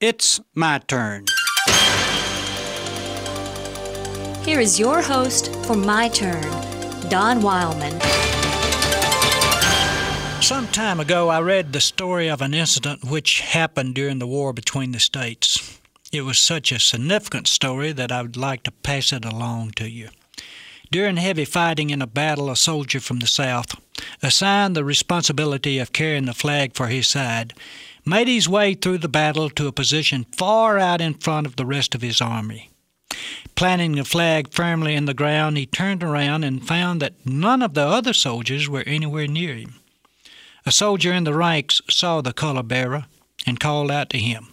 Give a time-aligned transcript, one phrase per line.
[0.00, 1.26] It's my turn.
[4.46, 6.40] Here is your host for My Turn,
[7.10, 8.00] Don Wildmon.
[10.42, 14.54] Some time ago, I read the story of an incident which happened during the war
[14.54, 15.78] between the states.
[16.10, 19.90] It was such a significant story that I would like to pass it along to
[19.90, 20.08] you.
[20.90, 23.78] During heavy fighting in a battle, a soldier from the South,
[24.22, 27.52] assigned the responsibility of carrying the flag for his side,
[28.10, 31.64] made his way through the battle to a position far out in front of the
[31.64, 32.68] rest of his army.
[33.54, 37.74] Planting the flag firmly in the ground, he turned around and found that none of
[37.74, 39.74] the other soldiers were anywhere near him.
[40.66, 43.06] A soldier in the ranks saw the color bearer
[43.46, 44.48] and called out to him,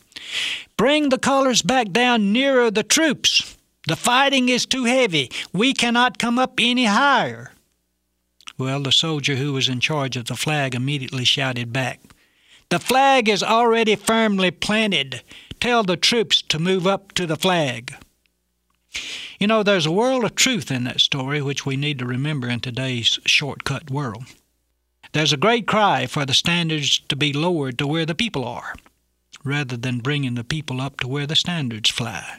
[0.78, 3.58] Bring the colors back down nearer the troops.
[3.88, 5.32] The fighting is too heavy.
[5.52, 7.52] We cannot come up any higher.
[8.58, 12.00] Well, the soldier who was in charge of the flag immediately shouted back,
[12.70, 15.22] The flag is already firmly planted.
[15.62, 17.96] Tell the troops to move up to the flag.
[19.40, 22.50] You know, there's a world of truth in that story which we need to remember
[22.50, 24.26] in today's shortcut world.
[25.14, 28.74] There's a great cry for the standards to be lowered to where the people are,
[29.46, 32.38] rather than bringing the people up to where the standards fly.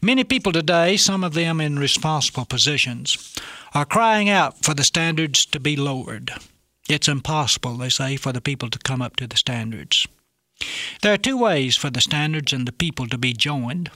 [0.00, 3.36] Many people today, some of them in responsible positions,
[3.74, 6.32] are crying out for the standards to be lowered.
[6.88, 10.06] It's impossible, they say, for the people to come up to the standards.
[11.00, 13.90] There are two ways for the standards and the people to be joined.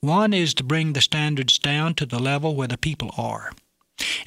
[0.00, 3.52] One is to bring the standards down to the level where the people are.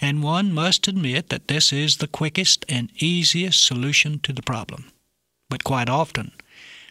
[0.02, 4.92] And one must admit that this is the quickest and easiest solution to the problem.
[5.50, 6.32] But quite often,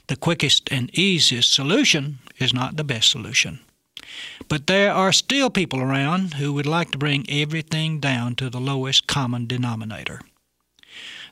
[0.06, 3.60] the quickest and easiest solution is not the best solution.
[4.48, 8.60] But there are still people around who would like to bring everything down to the
[8.60, 10.20] lowest common denominator.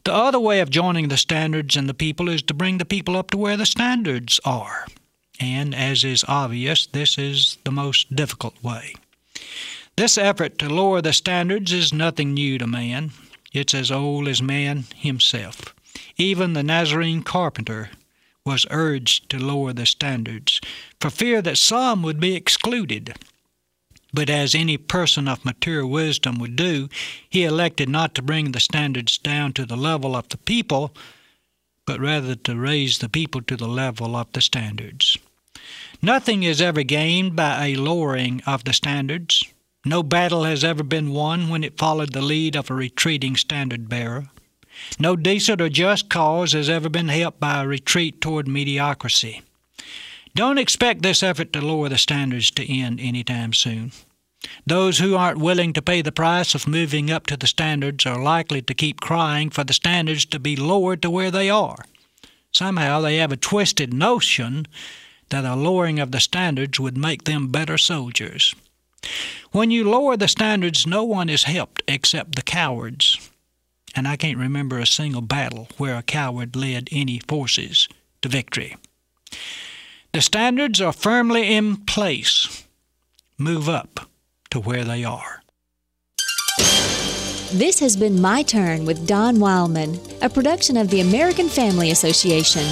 [0.04, 3.16] The other way of joining the standards and the people is to bring the people
[3.16, 4.86] up to where the standards are.
[5.40, 8.94] And as is obvious, this is the most difficult way.
[9.96, 13.12] This effort to lower the standards is nothing new to man.
[13.54, 15.74] It's as old as man himself.
[16.18, 17.90] Even the Nazarene carpenter
[18.44, 20.60] was urged to lower the standards
[21.00, 23.16] for fear that some would be excluded.
[24.14, 26.88] But as any person of mature wisdom would do,
[27.28, 30.94] he elected not to bring the standards down to the level of the people,
[31.84, 35.18] but rather to raise the people to the level of the standards.
[36.00, 39.42] Nothing is ever gained by a lowering of the standards.
[39.84, 43.88] No battle has ever been won when it followed the lead of a retreating standard
[43.88, 44.28] bearer.
[44.96, 49.42] No decent or just cause has ever been helped by a retreat toward mediocrity.
[50.34, 53.92] Don't expect this effort to lower the standards to end any time soon.
[54.66, 58.22] Those who aren't willing to pay the price of moving up to the standards are
[58.22, 61.84] likely to keep crying for the standards to be lowered to where they are.
[62.52, 64.66] Somehow they have a twisted notion
[65.30, 68.54] that a lowering of the standards would make them better soldiers.
[69.52, 73.30] When you lower the standards, no one is helped except the cowards
[73.94, 77.88] and I can't remember a single battle where a coward led any forces
[78.22, 78.76] to victory.
[80.14, 82.64] The standards are firmly in place.
[83.36, 84.08] Move up
[84.50, 85.42] to where they are.
[87.52, 92.62] This has been My Turn with Don Wildmon, a production of the American Family Association.